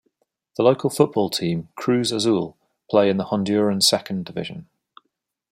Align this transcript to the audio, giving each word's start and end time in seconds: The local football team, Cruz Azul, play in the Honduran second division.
The 0.57 0.63
local 0.63 0.89
football 0.89 1.29
team, 1.29 1.69
Cruz 1.75 2.11
Azul, 2.11 2.57
play 2.89 3.07
in 3.11 3.17
the 3.17 3.25
Honduran 3.25 3.83
second 3.83 4.25
division. 4.25 4.67